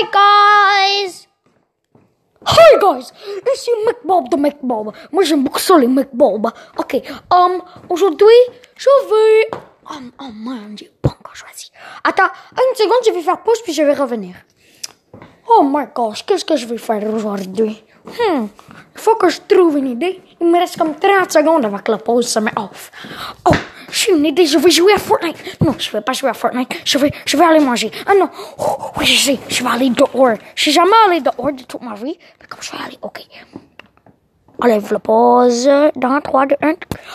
[0.00, 1.28] Hi guys!
[2.46, 3.12] Hi guys!
[3.52, 4.94] Ici McBob de McBob.
[5.12, 6.46] Moi j'aime beaucoup ça les McBob.
[6.78, 7.60] Ok, um,
[7.90, 8.40] aujourd'hui
[8.76, 9.50] je vais...
[9.90, 11.70] Um, oh man, j'ai pas encore choisi.
[12.02, 14.36] Attends, une seconde, je vais faire pause puis je vais revenir.
[15.50, 17.84] Oh my gosh, qu'est-ce que je vais faire aujourd'hui?
[18.06, 18.46] Hmm,
[18.94, 20.22] faut que je trouve une idée.
[20.40, 22.90] Il me reste comme 30 secondes avant que la pause se met off.
[23.44, 23.52] Oh,
[23.90, 25.56] Gente, deixa eu ver jogar Fortnite.
[25.60, 27.90] Não, se vai para jogar Fortnite, se vai, se vai ali magie.
[28.06, 28.30] Ah, não.
[28.56, 29.38] Hoe is ze?
[29.48, 30.38] Ze wil ali de oor.
[30.54, 32.18] Ze zijn maar ali de orde die tot Marie.
[32.38, 33.22] Dan kom ze ali, oké.
[34.58, 35.90] Allee, even pauze.
[35.94, 36.26] Dan het.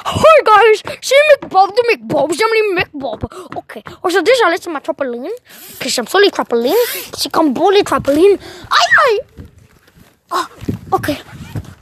[0.03, 3.23] Hoi guys, zie je McBob, de McBob, zie je McBob.
[3.23, 3.81] Oké, okay.
[4.01, 5.39] dus dat is alles mijn trampoline.
[5.73, 5.89] Oké.
[5.93, 6.87] heb zo'n trampoline.
[7.17, 8.37] Ze kan bolle trampoline.
[8.67, 9.21] Ai, ai.
[10.27, 10.45] Ah,
[10.89, 10.95] oké.
[10.95, 11.21] Okay.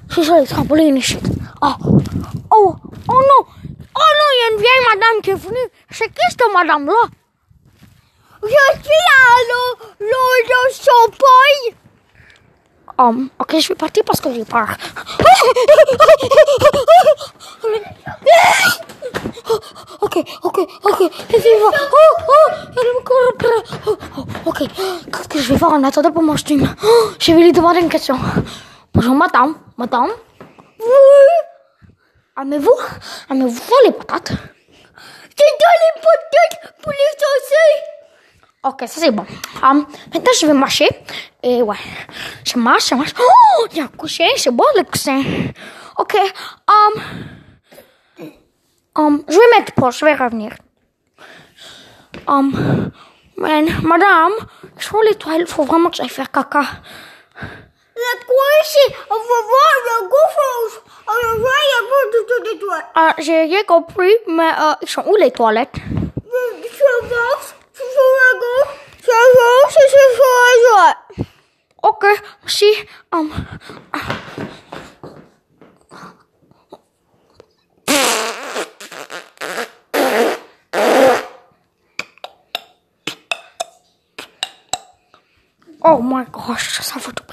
[0.07, 1.21] Ze is al trampoline shit.
[1.59, 1.75] Ah.
[2.47, 2.75] Oh,
[3.05, 3.47] oh no.
[3.95, 4.27] Oh no,
[5.03, 5.69] madame qui est venue.
[5.89, 6.93] C'est qui cette madame-là?
[8.41, 11.75] Je suis à l'eau, l'eau de champagne.
[12.97, 14.67] Um, ok, je vais partir parce que j'ai peur.
[20.01, 20.99] ok, ok, ok.
[21.01, 21.71] Oh,
[22.27, 23.59] oh, elle me court après.
[23.87, 23.97] Oh,
[24.45, 24.59] ok,
[25.11, 26.75] qu'est-ce que je vais faire en attendant pour mon stream?
[26.83, 28.19] Oh, je vais lui demander une question.
[28.93, 29.55] Bonjour, madame.
[29.77, 30.11] Madame?
[30.79, 30.85] Oui,
[32.39, 32.77] Aimez-vous?
[33.31, 34.33] Aimez-vous les patates?
[35.83, 37.93] Les potettes pour les saucer.
[38.63, 39.25] Ok, ça c'est bon.
[39.61, 40.87] Um, maintenant, je vais marcher.
[41.41, 41.75] Et ouais,
[42.45, 43.11] je marche, je marche.
[43.19, 43.81] Oh, il y
[44.37, 45.21] c'est beau le coussin.
[45.97, 46.15] Ok,
[46.67, 47.01] um,
[48.95, 50.53] um, je vais mettre pause, je vais revenir.
[52.27, 52.91] Um,
[53.35, 54.33] man, madame,
[55.01, 56.61] les toilettes, il faut vraiment que j'aille faire caca.
[57.95, 58.19] La
[58.63, 58.95] ici?
[59.09, 59.62] On va voir
[63.19, 65.75] j'ai rien compris, mais euh, ils sont où les toilettes
[71.83, 72.05] Ok,
[72.45, 72.65] si.
[73.11, 73.29] Um,
[73.91, 73.99] ah.
[85.85, 87.23] Oh my gosh, dat tout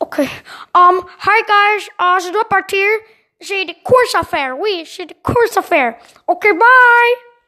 [0.00, 0.22] Oké.
[0.22, 0.28] Okay.
[0.74, 2.86] Um, hi guys, eh, uh, je dois partir.
[3.40, 4.58] J'ai des courses à faire.
[4.58, 5.96] Oui, j'ai des courses à faire.
[6.26, 7.27] Ok, bye.